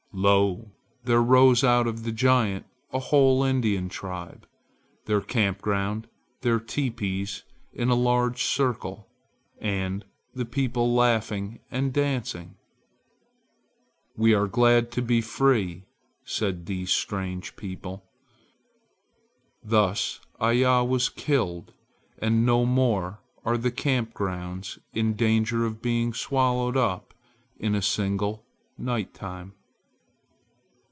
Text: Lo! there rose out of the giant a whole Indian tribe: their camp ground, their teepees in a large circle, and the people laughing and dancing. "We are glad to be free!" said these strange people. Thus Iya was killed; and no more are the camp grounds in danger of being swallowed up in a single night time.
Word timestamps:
Lo! 0.13 0.73
there 1.05 1.23
rose 1.23 1.63
out 1.63 1.87
of 1.87 2.03
the 2.03 2.11
giant 2.11 2.65
a 2.91 2.99
whole 2.99 3.45
Indian 3.45 3.87
tribe: 3.87 4.45
their 5.05 5.21
camp 5.21 5.61
ground, 5.61 6.05
their 6.41 6.59
teepees 6.59 7.45
in 7.71 7.87
a 7.89 7.95
large 7.95 8.43
circle, 8.43 9.07
and 9.61 10.03
the 10.35 10.43
people 10.43 10.93
laughing 10.93 11.59
and 11.71 11.93
dancing. 11.93 12.57
"We 14.17 14.33
are 14.33 14.47
glad 14.49 14.91
to 14.91 15.01
be 15.01 15.21
free!" 15.21 15.85
said 16.25 16.65
these 16.65 16.91
strange 16.91 17.55
people. 17.55 18.03
Thus 19.63 20.19
Iya 20.41 20.83
was 20.85 21.07
killed; 21.07 21.71
and 22.17 22.45
no 22.45 22.65
more 22.65 23.21
are 23.45 23.57
the 23.57 23.71
camp 23.71 24.13
grounds 24.13 24.77
in 24.93 25.13
danger 25.13 25.65
of 25.65 25.81
being 25.81 26.13
swallowed 26.13 26.75
up 26.75 27.13
in 27.57 27.73
a 27.75 27.81
single 27.81 28.45
night 28.77 29.13
time. 29.13 29.53